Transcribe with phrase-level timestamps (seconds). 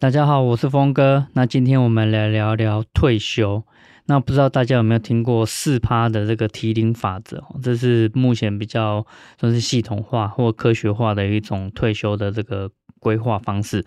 [0.00, 1.28] 大家好，我是峰哥。
[1.34, 3.62] 那今天我们来聊聊退休。
[4.06, 7.42] 那不知道大家有没有听过四趴的这个提领法则？
[7.62, 9.06] 这是目前比较
[9.40, 13.84] 算是系统化或科学化的一种退休的这个规划方式。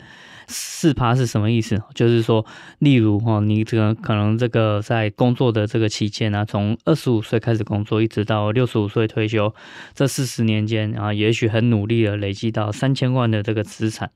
[0.48, 1.84] 四趴是什么意思？
[1.94, 2.46] 就是说，
[2.80, 9.54] 例如哈，你这个可能这个在工作的这个期间呢，从二十五岁开始工作，一直到六十五岁退休，
[9.94, 14.10] 这四十年间啊，也许很努力的累积到三千万的这个资产。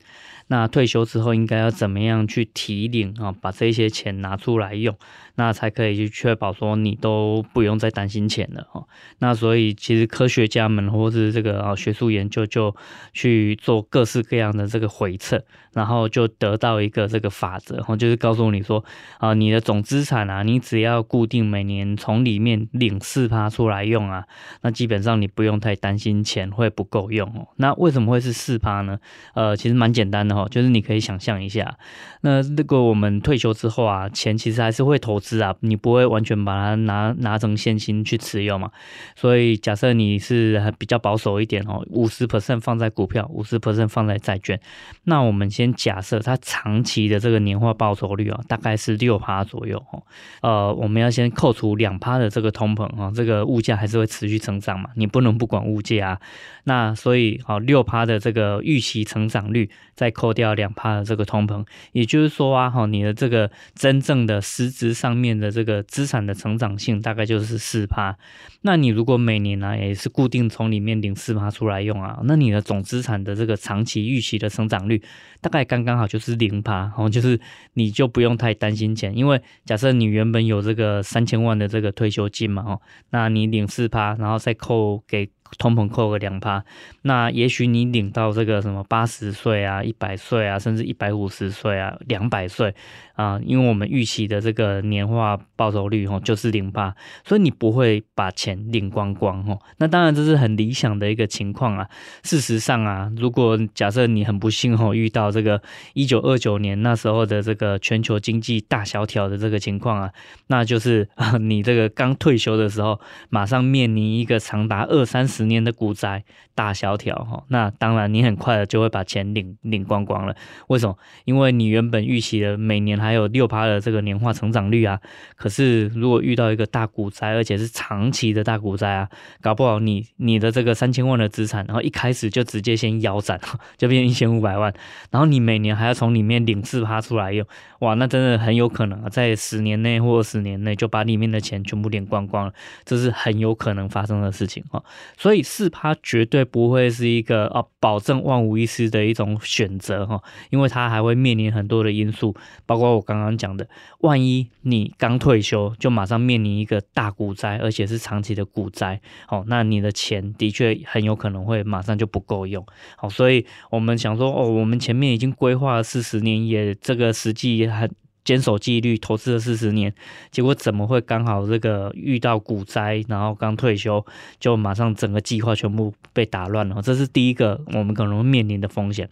[0.51, 3.33] 那退休之后应该要怎么样去提领啊？
[3.39, 4.93] 把这些钱拿出来用，
[5.35, 8.85] 那才可以去确保说你都不用再担心钱了哈。
[9.19, 12.75] 那所以其实科学家们或是这个啊学术研究就
[13.13, 18.83] 去做各式各样的这个回测，然后就得到一个这个法则哈，就是告诉你说
[19.19, 24.25] 啊，你的总资产啊，你只要固定每年从里面领四趴出来用啊，
[24.63, 27.47] 那基本上你不用太担心钱会不够用哦。
[27.55, 28.99] 那为什么会是四趴呢？
[29.33, 30.40] 呃，其实蛮简单的哈。
[30.49, 31.77] 就是你可以想象一下，
[32.21, 38.71] 那如果我们退休之后啊，钱其实还是会投资啊，你不会完全把它拿拿成现金去持有嘛。
[39.15, 44.59] 所以假设你是比较保守一点哦，五十 percent 放在股票，五十 percent 放在债券。
[45.03, 50.03] 那我们先假设它长期的这个年化报酬率啊，大概是六趴左右哦。
[50.41, 56.19] 呃，我们要先扣除两趴的这个通膨啊，这个物价还是会持续成长嘛，你不能不管物价啊。
[56.63, 68.15] 那所以好，六趴的这个预期成长率再扣掉两趴的这个通膨，也就是说啊，哈，你的这个真正的实质上面的这个资产的成长性大概就是四趴。
[68.61, 75.01] 那你如果每年呢、也是固定从里面领四趴出来用啊，那你的总资产的这个长期预期的成长率
[75.41, 77.39] 大概刚刚好就是零趴，哦，就是
[77.73, 85.27] 你就不用太担心钱，因为假设你原本有这个三千万的这个退休金嘛，哦，那你领四趴，然后再扣给。
[85.57, 86.63] 通膨扣个两趴，
[87.01, 92.73] 那也许你领到这个什么八十岁啊、一百岁啊，甚至一百五十岁啊、两百岁
[93.21, 99.59] 啊，因为我们预期的这个年化报酬率哦就是零八，所以你不会把钱领光光哦。
[99.77, 101.87] 那当然这是很理想的一个情况啊。
[102.23, 105.61] 事实上啊，如果假设你很不幸哦遇到这个
[105.93, 110.11] 一九二九年那时候的这个全球经济大萧条的这个情况啊，
[110.47, 112.99] 那就是 啊你这个刚退休的时候，
[113.29, 115.51] 马上面临一个长达二三十。
[115.51, 116.23] 年的股灾
[116.55, 120.33] 大萧条哈，那当然你很快的就会把钱领领光光了。
[120.67, 120.95] 为什么？
[121.25, 124.97] 因为你原本预期的每年还还有六趴的这个年化成长率啊，
[125.35, 129.09] 可是如果遇到一个大股灾，而且是长期的大股灾啊，
[129.41, 133.37] 搞不好你你的这个三千万的资产，然后一开始就直接先腰斩，
[133.75, 134.73] 就变一千五百万，
[135.09, 137.45] 然后你每年还要从里面领四趴出来用，
[137.79, 142.53] 哇，那真的很有可能啊，在十年内或十年内就把里面的钱全部领光光了，
[142.85, 144.81] 这是很有可能发生的事情哈，
[145.17, 145.41] 所以。
[145.51, 150.21] 四趴绝对不会是一个啊保证万无一失的一种选择哈，
[150.51, 152.33] 因为它还会面临很多的因素，
[152.65, 153.67] 包括刚刚讲的，
[153.99, 167.89] 万一你刚退休就马上面临一个大股灾，而且是长期的股灾，好，那你的钱的确很有可能会马上就不够用，好，所以我们想说哦，我们前面已经规划了四十年，也这个实际也很。
[168.23, 169.91] 坚守纪律，投资了四十年，
[170.29, 174.05] 结果怎么会刚好这个遇到股灾，然后刚退休，
[174.39, 176.79] 就马上整个计划全部被打乱了？
[176.83, 179.09] 这是第一个我们可能会面临的风险。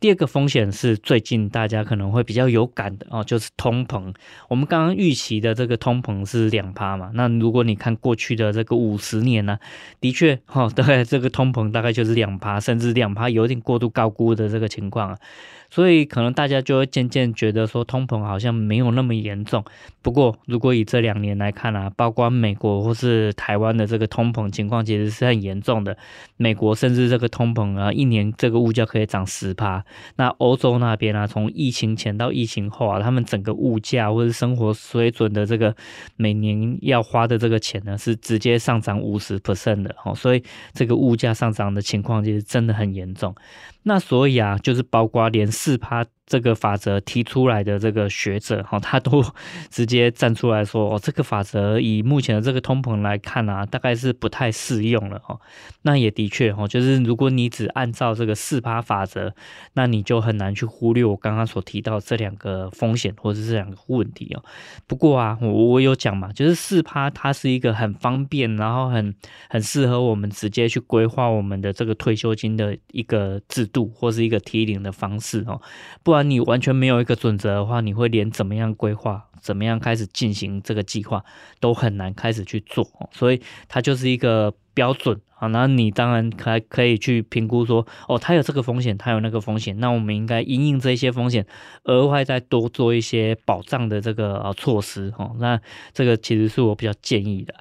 [0.00, 4.14] 第二个风险是最近大家可能会比较有感的哦，就是通膨。
[4.48, 9.58] 我们刚刚预期的这个通膨是两趴嘛，那如果你看过去的这个五十年呢，
[10.00, 15.18] 的确哈，对，这个通膨大概就是两趴，甚至两趴有点过度高估的这个情况啊。
[15.70, 19.64] 所以可能大家就会渐渐觉得说通膨好像没有那么严重。
[20.00, 25.96] 不过如果以这两年来看啊，包括美国或是台湾的这个通膨情况，其实是很严重的。
[26.36, 29.84] 美国甚至这个通膨啊，一年这个物价可以涨十趴。
[30.16, 35.74] 那欧洲那边啊，从疫情前到疫情后啊，他们整个物价或者生活水准的这个
[36.16, 39.94] 每年要花的这个钱呢，是直接上涨五十 percent 的。
[40.04, 40.42] 哦，所以
[40.72, 43.34] 这个物价上涨的情况其实真的很严重。
[43.88, 46.04] 那所以啊，就是包括连四趴。
[46.28, 49.24] 这个法则提出来的这个学者哈，他都
[49.70, 55.40] 直接站出来说，哦，这个法则以目前的这个通膨来看啊，大概是不太适用了哈。
[55.82, 59.32] 那也的确哈，就是如果你只按照这个四趴法则，
[59.72, 64.44] 那你就很难去忽略我刚刚所提到这两个风险或者是这两个问题哦。
[64.86, 69.14] 不过啊，我我有讲嘛，就是四趴它是一个很方便，然后很
[69.48, 75.58] 很适合我们直接去规划我们的这个退休金的一个制度或是一个提领的方式哦，
[76.02, 76.17] 不然。
[76.22, 81.24] 你完全没有一个准则的话，你会连怎么样规划、怎么样开始进行这个计划
[81.60, 85.48] 都很难开始去做，所以它就是一个标准啊。
[85.48, 91.46] 那你当然还可以去评估说，哦，它有这个风险，它有那个风险，那我们应该因应这些风险，
[91.84, 95.36] 额外再多做一些保障的这个措施哦。
[95.38, 95.60] 那
[95.92, 97.54] 这个其实是我比较建议的。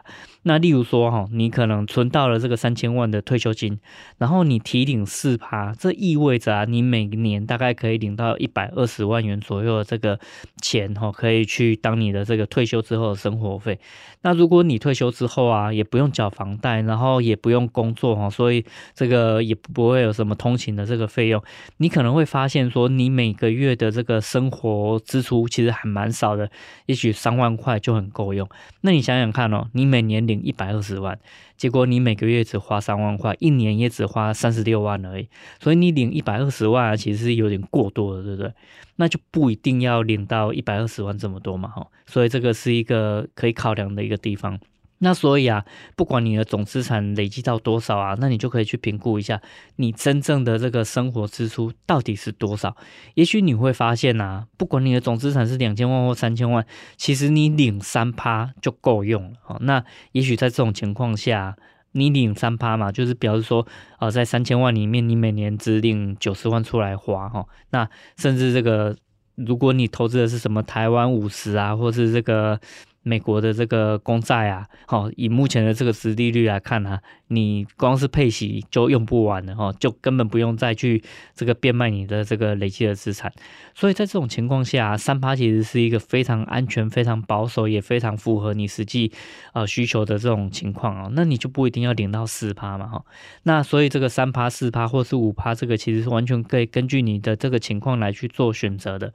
[0.48, 3.78] 那例如说哈，你可能存到了这个三千万的退休金，
[4.18, 10.18] 然后你提领四趴，这意味着啊，你每年大概可以领到一百二十万元左右的这个
[10.62, 13.78] 钱哈，可以去当你的这个退休之后的生活费。
[14.22, 18.64] 那如果你退休之后啊，也不用缴房贷，然后也不用工作哈，所以
[18.96, 21.44] 这个也不会有什么通勤的这个费用，
[21.78, 26.50] 你可能会发现说，你每个月的这个生活支出其实还蛮少的，
[26.86, 28.48] 也许三万块就很够用。
[28.82, 31.18] 那你想想看哦，你每年领一百二十万，
[31.56, 35.28] 结果你每个月只花三万块，一年也只花三十六万而已。
[35.60, 38.54] 所以你领一百二十万啊，其实是有点过多了，对不对？
[38.98, 41.88] 那就不一定要领到一百二十万这么多嘛，哈。
[42.06, 44.60] 所以这个是一个可以考量的一个地方。
[45.00, 45.64] 那所以啊，
[45.96, 49.40] 不管你的总资产累积到多少啊，那你就可以去评估一下
[49.76, 52.76] 你真正的这个生活支出到底是多少。
[53.14, 56.66] 也许你会发现啊，不管你的总资产是两千万或三千万，
[56.96, 59.38] 其实你领三趴就够用了。
[59.46, 59.84] 哦，那
[60.14, 61.56] 也许在这种情况下，
[61.92, 63.68] 你领三趴嘛，就是表示说，
[64.00, 67.46] 呃，在三千万里面，你每年只领九十万出来花哈。
[67.70, 68.96] 那甚至这个，
[69.36, 72.60] 如果你投资的是什么台湾五十啊，或是这个。
[73.08, 81.02] 美国的这个公债啊，好，以目前的这个殖利率来看啊，你光是配息就用不完了哈，就根本不用再去
[81.34, 83.32] 这个变卖你的这个累积的资产。
[83.74, 89.12] 所以在这种情况下，三趴其实是一个非常安全、非常保守，也非常符合你实际
[89.54, 91.10] 呃需求的这种情况啊。
[91.14, 93.06] 那你就不一定要领到四趴嘛哈。
[93.44, 99.14] 那所以这个三趴、四趴或是五趴，这个其实是完全可以根据你的这个情况来去做选择的。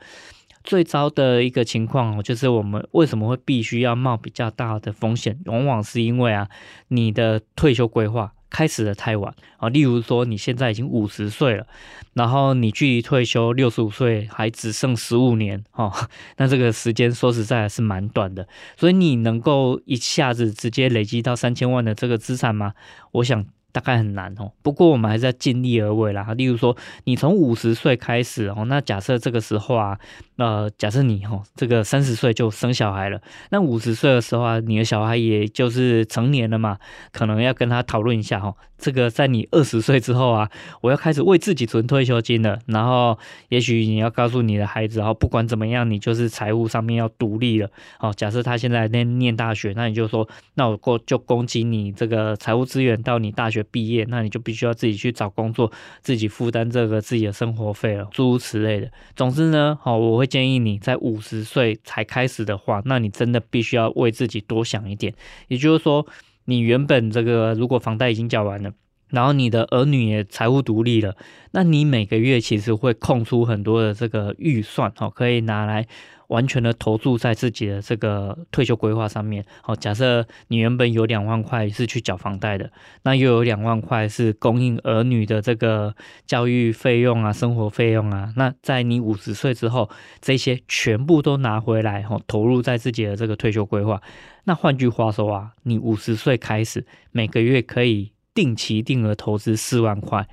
[0.65, 5.39] 最糟的一个情况哦，就是我们为什么会必须要冒比较大的风险？
[5.47, 6.49] 往往是因为啊，
[6.89, 9.69] 你的退休规划开始的太晚啊。
[9.69, 11.67] 例如说，你现在已经五十岁了，
[12.15, 15.93] 然后你距离退休六十五岁还只剩十五年哦，
[16.39, 18.47] 那这个时间说实在还是蛮短的。
[18.77, 22.75] 所以你能够一下子直接累积到三千万的这个资产吗？
[23.13, 23.45] 我想。
[23.73, 26.33] 大概很难哦，不过我们还是要尽力而为啦。
[26.35, 29.99] 例如说，你从五十岁开始哦，那假设这个时候啊，
[30.37, 33.21] 呃，假设你哦，这个三十岁就生小孩了，
[33.51, 36.79] 那五十岁的时候啊，你的小孩也就是成年了嘛，
[37.13, 38.55] 可能要跟他讨论一下哦。
[38.79, 42.59] 这个在你二十岁之后啊，我要开始为自己存退休金了。
[42.67, 43.17] 然后，
[43.49, 47.71] 也许你要告诉你的孩子，哦，不管怎么样，你就是财务上面要独立了。
[48.01, 55.71] 哦，假设他现在在念大学，那你就说，那我过就供给你这个财务资源到你大学毕业，那你就必须要自己去找工作，
[56.01, 58.91] 自己负担这个自己的生活费了，诸如此类的。
[59.15, 65.15] 总之呢，好，我会建议你在五十岁才开始的话，那你真的必须要为自己多想一点。
[65.49, 66.07] 也就是说。
[66.45, 68.73] 你原本这个如果房贷已经缴完了，
[69.11, 71.15] 然后你的儿女也财务独立了，
[71.53, 75.87] 那你每个月其实会空出很多的这个预算，哦，可以拿来
[76.33, 79.45] 完全的投注在自己的这个退休规划上面。
[79.61, 82.73] 好，假设你原本有两万块是去缴房贷的，
[83.03, 85.95] 那又有两万块是供应儿女的这个
[86.27, 89.91] 教育费用啊、生活费用啊，那在你五十岁之后，
[90.23, 94.01] 这些全部都拿回来，哦，投入在自己的这个退休规划。
[94.45, 100.27] 那换句话说啊，你五十岁开始，每个月可以定期定额投资四万块。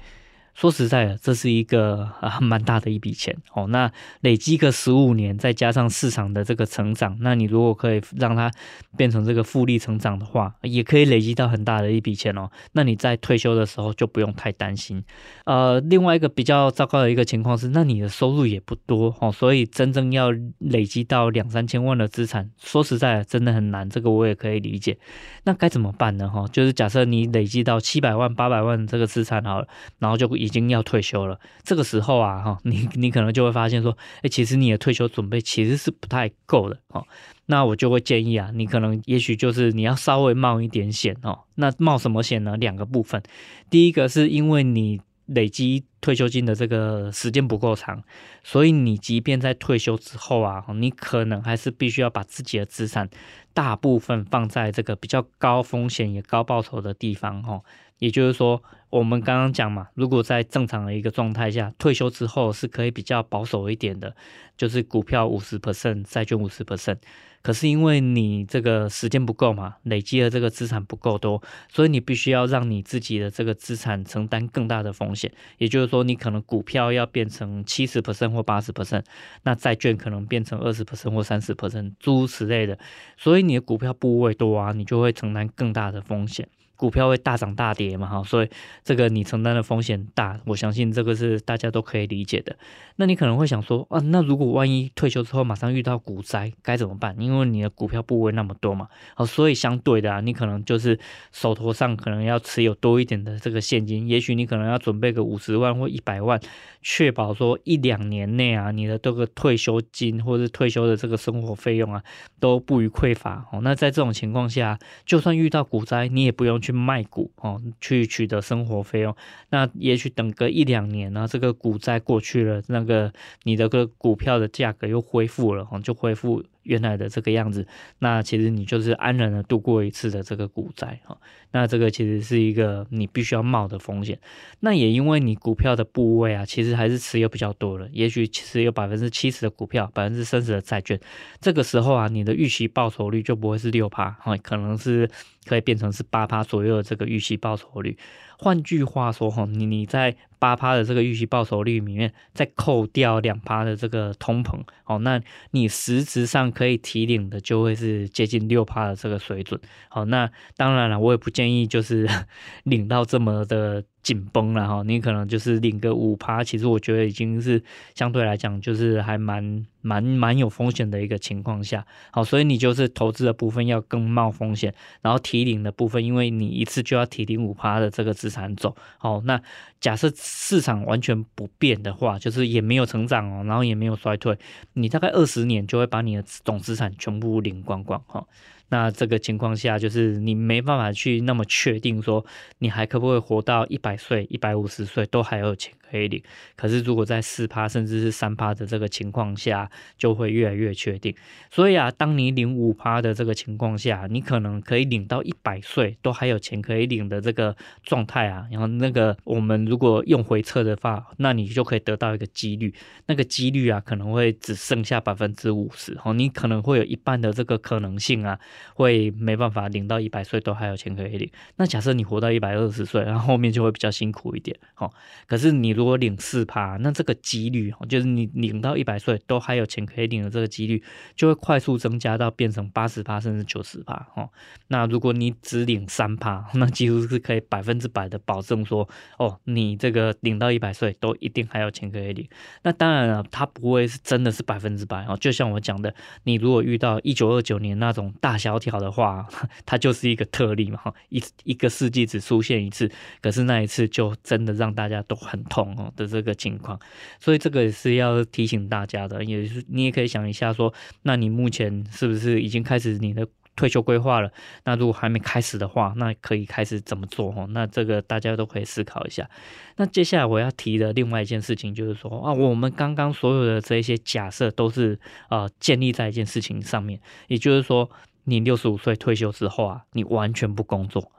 [0.60, 3.66] 说实在的，这是一个啊蛮大的一笔钱哦。
[3.68, 3.90] 那
[4.20, 8.52] 累积个十五年，再加上市场的这个成长，那你如果可以让它
[8.98, 12.50] 变成这个复利成长的话，也可以累积到很大的一笔钱哦。
[12.74, 15.02] 那你在退休的时候就不用太担心。
[15.46, 23.90] 呃，另外一个比较糟糕的一个情况是，那你的收入也不多哦，所以真正要累积到两三千万的资产，说实在的，真的很难。
[23.90, 24.98] 这个我也可以理解。
[25.46, 26.28] 那该怎么办呢？
[26.28, 29.68] 哈，就是假设你累积到七百万、八百万这个资产好了，
[30.00, 37.06] 然后就以已经要退休了，这个时候啊，哈，你你可能就会发现说，哎，其实你的退休准备其实是不太够的，哦，
[37.46, 42.58] 那我就会建议啊，你可能也许就是你要稍微冒一点险哦，那冒什么险呢？
[42.58, 43.22] 两个部分，
[43.70, 48.04] 第一个是因为你累积退休金的这个时间不够长，
[48.44, 53.08] 所以你即便在退休之后啊，你可能还是必须要把自己的资产
[53.54, 57.64] 大部分放在这个比较高风险也高报酬的地方哦。
[58.00, 64.16] 也就是说，我们刚刚讲嘛，如果在正常的一个状态下，退休之后是可以比较保守一点的，
[64.58, 66.98] 就是股票五十 percent，债券五十 percent。
[67.42, 75.32] 可是因为你这个时间不够嘛，累积的这个资产不够多，所以你必须要让你自己的这个资产承担更大的风险。
[75.58, 79.06] 也就是说，你可能股票要变成七十 percent 或八十 percent，
[79.44, 82.78] 那债券可能变成二十 percent 或三十 percent，诸如此类的。
[83.18, 86.46] 所以你的股票部位多啊，你就会承担更大的风险。
[86.80, 88.50] 股票会大涨大跌嘛，哈，所以
[88.86, 92.56] 这个你承担的风险大，我相信这个是大家都可以理解的。
[92.96, 97.14] 那你可能会想说，啊，那如果万一退休之后马上遇到股灾该怎么办？
[97.20, 100.98] 因为你的股票部位那么多嘛，好，所以相对的啊，你可能就是
[101.34, 106.40] 手头上可能要持有多一点的这个现金，也许你可能要准备个五十万或一百万，
[106.82, 112.02] 确保说一两年内啊，你的这个退休金或者是退休的这个生活费用啊
[112.40, 113.46] 都不予匮乏。
[113.52, 116.69] 哦，那在这种情况下，就算遇到股灾，你也不用去。
[116.70, 119.16] 去卖股哦，去取得生活费用。
[119.50, 123.12] 那也许等个一两年呢，这个股灾过去了，那个
[123.44, 126.44] 你的个股票的价格又恢复了，就恢复。
[126.70, 127.66] 原来的这个样子，
[127.98, 131.18] 那其实你就是安然的度过一次的这个股灾哈。
[131.52, 134.20] 那这个其实是一个你必须要冒的风险。
[134.60, 141.00] 那也因为你股票的部位啊，其实还是持有比较多的，也许其实有百分之七十的股票，百分之三十的债券。
[141.42, 145.10] 这个时候啊，你的预期报酬率就不会是六趴哈，可能是
[145.46, 147.98] 可以变成是八趴左右的这个预期报酬率。
[148.42, 159.60] 换句话说哈，你你在八趴的这个预期报酬率里面，再扣掉两趴的这个通膨，哦，那你实质上可以提领的就会是接近六趴的这个水准。
[159.90, 162.08] 好，那当然了，我也不建议就是
[162.64, 163.84] 领到这么的。
[164.02, 167.62] 紧绷了哈，你可能就是领个五趴，其实我觉得已经是
[167.94, 179.42] 相对来讲就是还蛮蛮蛮有风险的一个情况下，好，所以你就是投资的部分要更冒风险，然后提领的部分，因为你一次就要提领五趴的这个资产走，好，那
[179.82, 184.38] 假设市场完全不变的话，就是也没有成长哦，然后也没有衰退，
[184.74, 188.26] 你大概二十年就会把你的总资产全部领光光哈。
[188.70, 192.26] 那这个情况下，就是你没办法去那么确定说，
[192.60, 196.22] 你还可不可以活到一百岁、一百五十岁都还有钱可以领。
[196.56, 201.16] 可是如果在四趴甚至是三趴的这个情况下，就会越来越确定。
[201.50, 208.48] 所以啊，当你领五趴的这个情况下，你可能可以领到一百岁都还有钱可以领的这个状态啊。
[208.52, 212.74] 然后那个我们如果用回测的话，那你就可以得到一个几率，
[213.08, 218.40] 那个几率啊可能会只剩下百分之五十哦，你可能会有一半的这个可能性啊。
[218.76, 221.30] 会没办法领到一百岁都还有钱可以领。
[221.58, 224.92] 那假设你活到一百二十岁，然后后面就会比较辛苦一点，哦。
[225.28, 230.84] 可是你如果领四趴，那这个几率哦，就是你领到一百岁都还有钱可以领的这个几率，
[231.16, 234.30] 就会快速增加到变成八十趴甚至九十趴，哦。
[234.68, 242.28] 那如果你只领三趴， 那几乎是可以百分之百的保证说，哦，你这个领到一百岁都一定还有钱可以领。
[242.64, 245.16] 那当然了，它不会是真的是百分之百哦。
[245.16, 245.96] 就像我讲的，
[246.26, 249.26] 你如果遇到一九二九年那种大萧条的话，
[249.66, 256.80] 它就是一个特例嘛，一一个世纪只出现一次，可是那一次就真的让大家都很痛哦的这个情况，
[257.20, 260.74] 所以这个也是要提醒大家的，也是你也可以想一下说，
[261.04, 264.32] 那你目前是不是已经开始你的退休规划了？
[264.64, 267.32] 那如果还没开始的话，那可以开始怎么做？
[267.36, 269.30] 哦，那这个大家都可以思考一下。
[269.78, 275.00] 那接下来我要提的另外一件事情就是说啊，我们刚刚所有的这些假设都是
[275.30, 277.90] 呃建立在一件事情上面，也就是说。
[278.26, 281.12] 你六十五岁退休之后啊，你完全不工作，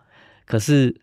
[0.45, 0.95] 可是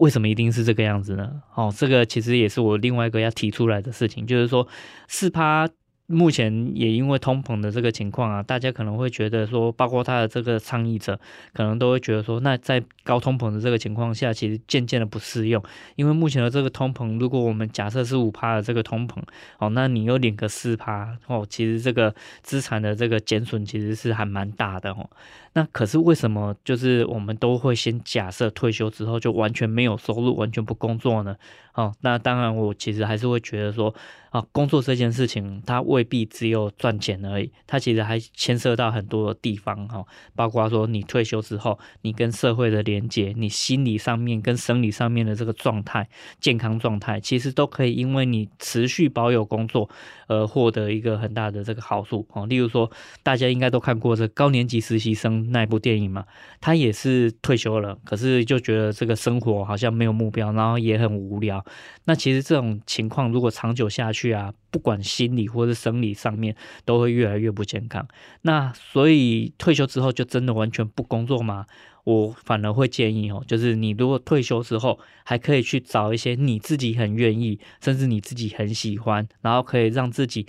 [0.00, 1.30] 为什么一定是这个样子呢？
[1.54, 4.66] 哦，这个其实也是我另外一个要提出来的事情，就是说
[5.08, 5.68] 四趴。
[6.10, 11.18] 目前也因为通膨的这个情况啊，大家可能会觉得说，包括他的这个倡议者，
[11.52, 15.62] 可能都会觉得说，那在高通膨的这个情况下，其实渐渐的不适用。
[15.94, 19.22] 因为目前的这个通膨，如果我们假设是五趴的这个通膨，
[19.58, 22.12] 哦，那你又领个四趴，哦，其实这个
[22.42, 25.08] 资产的这个减损其实是还蛮大的哦。
[25.52, 31.36] 那可是为什么就是我们都会先假设退休之后就完全没有收入，完全不工作呢？
[31.74, 33.92] 哦，那当然我其实还是会觉得说，
[34.30, 40.02] 啊，工作这件事情，它为未必只有赚钱而已，它其实还牵涉到很多的地方哈，
[40.34, 46.08] 包括说你退休之后，你跟社会的连接，你心理上面跟生理上面的这个状态、
[46.40, 49.90] 健康状态，其实都可以因为你持续保有工作
[50.26, 52.46] 而获得一个很大的这个好处哦。
[52.46, 52.90] 例如说，
[53.22, 56.24] 大家应该都看过这高年级实习生那部电影嘛，
[56.62, 61.62] 他也是退休了，可是就觉得这个生活好像没有目标，然后也很无聊。
[62.04, 66.54] 那其实这种情况如果长久下去啊，不管心理或是生生理上面，
[66.84, 68.06] 都会越来越不健康。
[68.42, 71.66] 那所以退休之后就真的完全不工作吗？
[72.04, 80.46] 我反而会建议哦，就是你如果退休之后还可以去找一些你自己很愿意，甚至你自己很喜欢，然后可以让自己。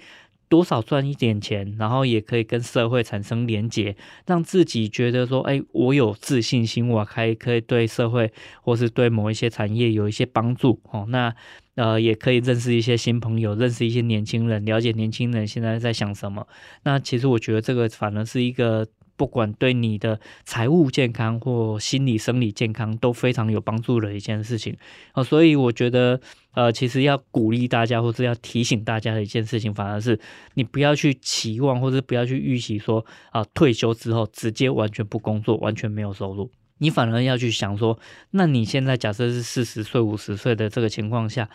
[0.51, 3.95] 多少赚一点钱，然后也可以跟社会产生连结，
[4.27, 8.29] 让自己觉得说，哎，我有自信心，我还可以对社会
[8.61, 11.05] 或是对某一些产业有一些帮助哦。
[11.07, 11.33] 那
[11.75, 16.47] 呃，也可以认识一些新朋友，认识一些年轻人，了解年轻人现在在想什么。
[16.83, 18.87] 那其实我觉得这个反而是一个。
[19.17, 24.75] 不管对你的财务健康或心理生理健康都非常有帮助的一件事情
[25.11, 26.19] 啊，所以我觉得，
[26.55, 30.19] 呃，其实要鼓励大家或者要提醒大家的一件事情，反而是
[30.55, 36.49] 你不要去期望或者不要去预期说啊，退休之后直接完全不工作，完全没有收入，
[36.81, 37.97] 你反而要去想说，
[38.31, 41.47] 那你现在假设是四十岁、五十岁的这个情况下。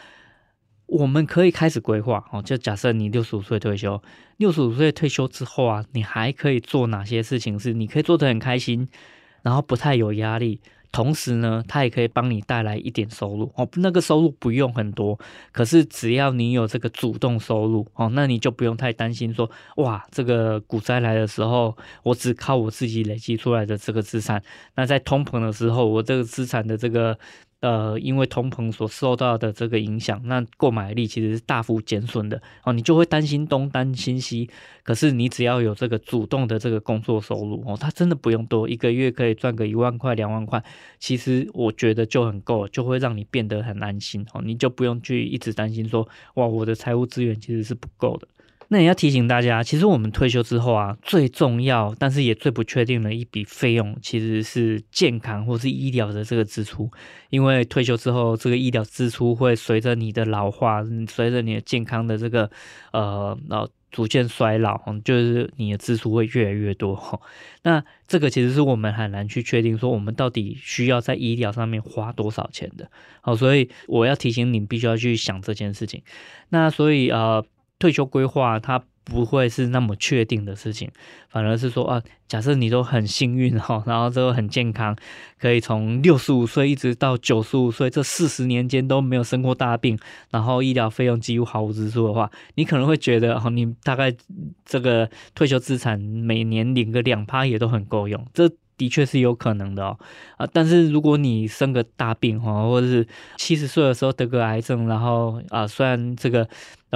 [0.89, 4.01] 我们可以开始规划哦，就假设你六十五岁退休，
[4.37, 7.59] 六十五岁退休之后啊，你还可以做哪些事情？
[7.59, 8.89] 是你可以做的很开心，
[9.43, 10.61] 然后不太有压力，
[10.97, 13.69] 同时呢，它也可以帮你带来一点收入哦。
[13.75, 15.19] 那个收入不用很多，
[15.53, 24.43] 可是只要你有这个主动收入哦，那你就不用太担心说，哇，这个股灾来的时候，我只靠我自己累积出来的这个资产，
[24.77, 27.19] 那在通膨的时候，我这个资产的这个。
[27.67, 34.49] 呃，因为通膨所受到的这个影响，那购买力其实是大幅减损的哦，你就会担心东担心西。
[34.85, 40.63] 可是你只要有这个主动的这个工作收入哦，它真的不用多，一个月可以赚个一万块、两万块，
[41.01, 48.29] 其实我觉得就很够，就会让你变得很安心哦，你就不用去一直担心说，哇，我的财务资源其实是不够的。
[48.69, 56.91] 那也要提醒大家，其实我们退休之后啊，最重要但是也最不确定的一笔费用，其实是健康或是医疗的这个支出。
[57.31, 62.51] 因为退休之后，这个医疗支出会随着你的老化，随着你的健康的这个
[62.93, 67.23] 呃，然后逐渐衰老，就是你的支出会越来越多。
[67.63, 72.91] 那这个其实是我们很难去确定说，我们到底需要在医疗上面花多少钱的。
[73.21, 76.03] 好，所以我要提醒你，必须要去想这件事情。
[76.49, 77.47] 那所以呃。
[77.79, 80.91] 退休规划它不会是那么确定的事情，
[81.29, 84.97] 反而是说啊，假设你都很幸运哈，然后都很健康，
[85.39, 89.97] 可以从六十五岁一直到九十五岁这四十年间都没有生过大病，
[90.31, 94.13] 然后医疗费用几乎毫无支出的话，你可能会觉得哦，你大概
[94.65, 98.51] 这个退休资产每年领个两趴也都很够用，这。
[98.79, 99.99] 的确是有可能的哦，
[100.37, 103.09] 啊，但是如果你生个大病哈，或者是
[103.39, 106.47] 七十岁的时候得个癌症，然后啊，虽然这个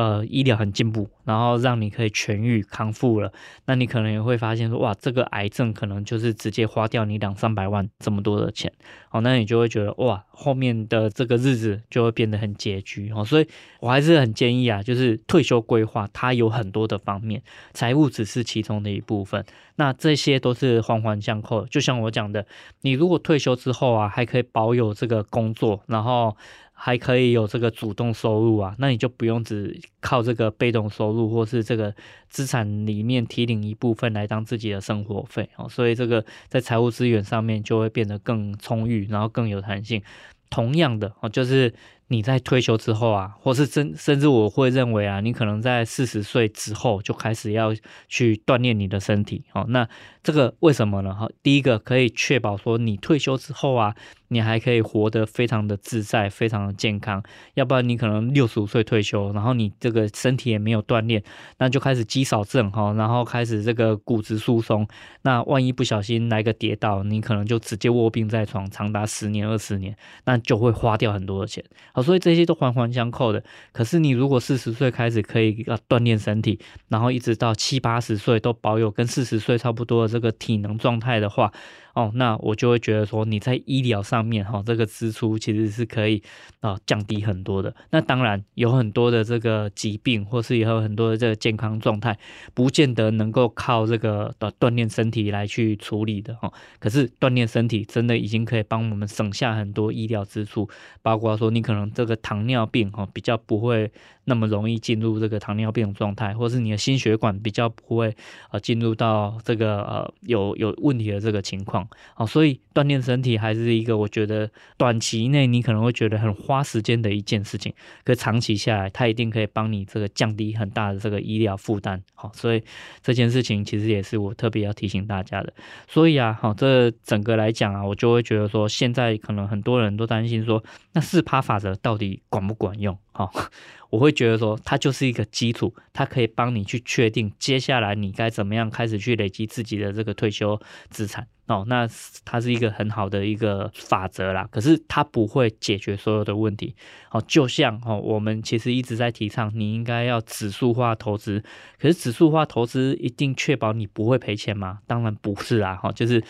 [0.01, 3.31] 呃医疗很进步，然后让你可以痊愈康复了，
[3.67, 8.73] 那你可能也会发现说，哇，这个癌症可能就是直接花掉你两三百万这么多的钱，
[9.11, 13.47] 哦，那你就会觉得哇，后面的这个日子就会变得很拮据哦，所以
[13.81, 17.43] 我还是很建议啊，就是退休规划它有很多的方面，
[17.75, 19.45] 财务只是其中的一部分，
[19.77, 21.67] 那这些都是环环相扣。
[21.67, 22.47] 就像我讲的，
[22.81, 26.37] 你如果退休之后啊，还可以保有这个工作，然后
[26.83, 31.95] 还可以有这个主动收入啊，那你就不用只靠这个被动收入或是这个
[32.31, 40.03] 资产里面提领一部分来当自己的生活费哦，所以这个在财务资源上面就会变得更充裕，然后更有弹性。
[40.49, 41.75] 同样的哦，就是。
[42.13, 47.73] 你在退休之后啊，或是甚甚至我会认为啊，你可能在四十岁之后就开始要
[48.09, 49.65] 去锻炼你的身体哦。
[49.69, 49.89] 那
[50.25, 51.15] 这个为什么呢？
[51.15, 53.95] 哈，第一个可以确保说你退休之后啊，
[54.27, 57.23] 你还可以活得非常的自在，非常的健康。
[57.55, 61.23] 要不然你可能六十五岁退休，然后你这个身体也没有锻炼，
[61.59, 64.87] 那就开始肌少症哈，然后开始这个骨质疏松。
[65.23, 71.65] 那万一不小心来个跌倒，你可能就直接卧病在床，长达十年二十年，那就会花掉很多的钱。
[72.03, 73.43] 所以这些都环环相扣的。
[73.73, 76.59] 可是你如果四十岁开始可以啊锻炼身体，
[76.89, 81.53] 然后一直到七八十岁都保有跟四十岁差不多的这个体能状态的话，
[81.95, 86.23] 哦，那我就会觉得说，你在医疗上面哈，这个支出其实是可以
[86.61, 87.75] 啊降低很多的。
[87.91, 92.17] 那当然有很多的这个疾病，或是也有很多的这个健康状态，
[92.55, 96.53] 不见得能够靠这个呃锻炼身体来去处理的哈。
[96.79, 100.69] 可是锻炼身体真的已经可以帮我们省下很多医疗支出，
[101.03, 103.91] 包括说你可能这个糖尿病哈比较不会
[104.25, 108.15] 那么容易进入这个糖尿病状态，或是你的心血管比较不会
[108.51, 111.80] 呃进入到这个呃有有问题的这个情况。
[112.15, 117.73] 好，所以锻炼身体还是一个我觉得短期内你可能会觉得很花时间的一件事情，
[118.05, 122.03] 可长期下来，它一定可以帮你这个降低很大的这个医疗负担。
[122.15, 122.63] 好，所以
[123.03, 125.53] 这件事情其实也是我特别要提醒大家的。
[125.89, 130.63] 所以啊，好，这整个来讲啊，我就会觉得说，现在可能很多人都担心说，
[130.93, 132.97] 那四趴法则到底管不管用？
[133.27, 133.51] 好。
[133.91, 141.65] 我会觉得说，它就是一个基础，它可以帮你去确定接下来你该怎么样开始去累积自己的这个退休资产哦。
[141.67, 141.89] 那
[142.25, 146.77] 它是一个很好的一个法则啦，可是它不会解决所有的问题
[147.11, 147.21] 哦。
[147.27, 151.43] 就像哦，我们其实一直在提倡你应该要指数化投资，
[151.77, 154.79] 可是指数化投资一定确保你不会赔钱吗？
[154.87, 156.23] 当然不是啊，哈，就是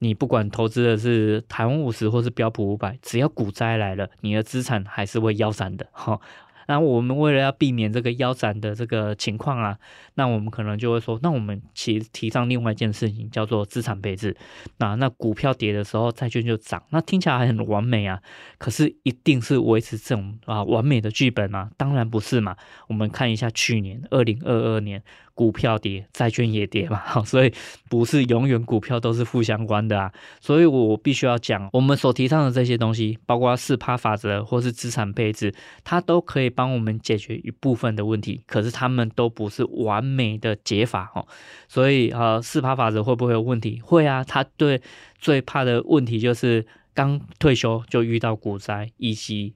[0.00, 6.20] 你不管投资的是台湾五十或是标普五百，只要股灾来了，你的资产还是会腰斩的，哈。
[6.68, 9.76] 那我们为了要避免这个腰斩的这个情况啊，
[10.14, 14.36] 那我们可能就会说，那我们其提倡另外一件事情，叫做资产配置。
[14.78, 16.80] 那那股票跌的时候，债券就涨。
[16.90, 18.22] 那听起来还很完美啊，
[18.56, 21.70] 可是一定是维持这种啊完美的剧本吗？
[21.76, 22.56] 当然不是嘛。
[22.86, 25.02] 我们看一下去年二零二二年。
[25.40, 27.50] 股票跌，债券也跌嘛， 所以
[27.88, 30.12] 不是永远股票都是负相关的啊。
[30.38, 41.26] 所以我必须要讲，我们所提倡的这些东西，包括四趴法则或是资产配置，它都可以帮我们解决一部分的问题，可是他们都不是完美的解法哦。
[41.68, 43.80] 所以呃，四趴法则会不会有问题？
[43.82, 44.82] 会啊，他对
[45.18, 49.54] 最怕的问题就是刚退休就遇到股灾，以及。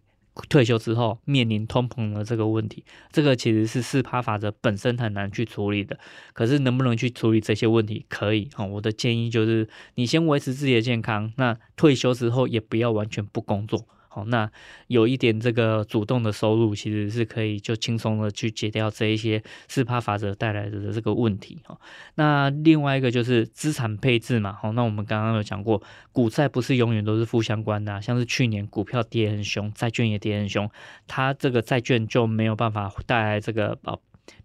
[0.48, 5.98] 退休之后面临通膨的这个问题，这个其实是四趴法则本身很难去处理的。
[6.32, 8.04] 可是能不能去处理这些问题？
[8.08, 8.64] 可以啊。
[8.64, 13.86] 我的建议就是，你先维持自己的健康，那退休之后也不要完全不工作。
[14.14, 14.48] 好，那
[14.87, 21.59] 有一点这个主动的收入，其实是可以就轻松的去解掉这一些四趴法则带来的这个问题。
[21.64, 21.77] 哈，
[22.14, 24.53] 那另外一个就是资产配置嘛。
[24.53, 30.70] 好，那我们刚刚有讲过，股债不是永远都是负相关的，像是去年股票跌很凶，债券也跌很凶，
[31.09, 33.98] 它这个债券就没有办法带来这个呃。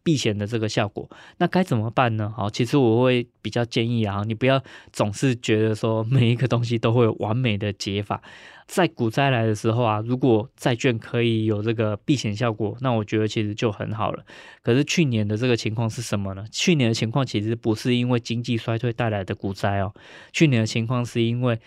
[0.04, 2.34] 避险的这个效果，那该怎么办呢？
[2.36, 8.22] 好，其实我会比较建议啊，你不要总是觉得说每一个东西都会有完美的解法。
[8.68, 14.24] 在股灾来的时候啊，如果债券可以有这个避险效果，那我觉得其实就很好了。
[14.62, 16.46] 可是去年的这个情况是什么呢？
[16.52, 19.94] 去年的情况其实不是因为经济衰退带来的股灾哦，
[20.32, 21.60] 去年的情况是因为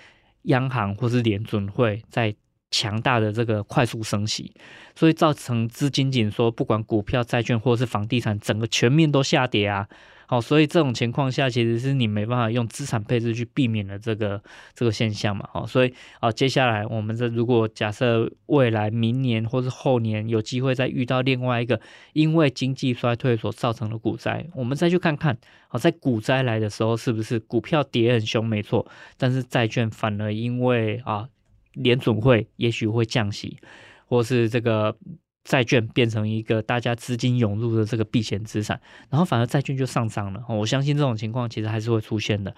[0.42, 2.34] 央行或是联准会在。
[2.72, 4.52] 强大的这个快速升息，
[4.96, 9.86] 所以造成资金紧缩，不管股票、债券或是房地产，整个全面都下跌啊。
[10.26, 15.46] 好，所以这种情况下，其实是你没办法用资产配置去避免的这个这个现象嘛。
[15.52, 21.78] 好，所以啊，接下来我们这如果假设未来明年或是后年有机会再遇到另外一个
[22.14, 25.36] 因为经济衰退所造成的股灾，我们再去看看，
[25.68, 31.28] 好，在股灾来的时候，是不是股票跌很凶，没错，但是债券反而因为啊。
[31.74, 33.58] 联准会也许会降息，
[34.06, 34.96] 或是这个
[35.44, 38.80] 债券变成一个大家资金涌入的这个避险资产，
[39.10, 40.44] 然后反而债券就上涨了。
[40.48, 42.54] 我相信这种情况其实还是会出现的。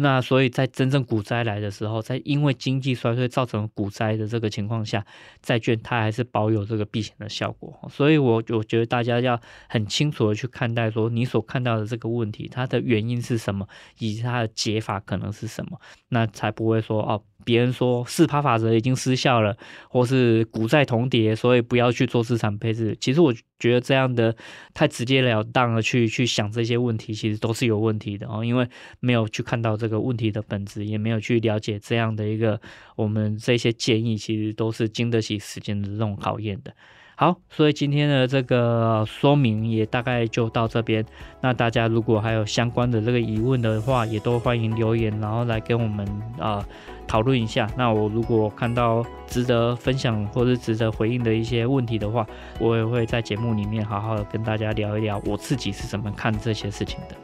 [0.00, 5.04] 那所以在真正股灾来的时候，在因为经济衰退造成股灾的这个情况下，
[5.42, 7.76] 债券它还是保有这个避险的效果。
[7.90, 13.66] 所以我我觉得大家要很清楚的去看待说，你所看到的这个问题，它的原因是什么，
[13.98, 17.24] 以及它的解法可能是什么，那才不会说哦。
[17.48, 19.56] 别人说四趴法则已经失效了，
[19.88, 22.94] 或是股债同跌，所以不要去做资产配置。
[23.00, 24.36] 其实我觉得这样的
[24.74, 28.68] 太直截了当的去去想这些问题，其实都是有问题的哦，因为
[29.00, 32.60] 没有去看到这个问题的本质，也没有去了解这样的一个
[32.96, 36.74] 我们这些建议，其实都是经得起时间的这种考验的。
[37.20, 41.04] 好，所以今天的这个说明也大概就到这边。
[41.40, 46.06] 那大家如果还有相关的这个疑问的话，也都欢迎留言，然后来跟我们
[46.38, 46.64] 啊
[47.08, 47.68] 讨论一下。
[47.76, 52.24] 那我如果看到值得分享或者值得回应的一些问题的话，
[52.60, 57.16] 我也会在节目里面好好的跟大家聊一聊我自己是怎么看这些事情的。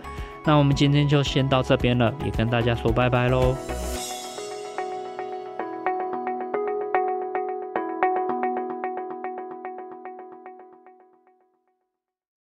[0.44, 3.54] 那我们今天就先到这边了，也跟大家说拜拜喽。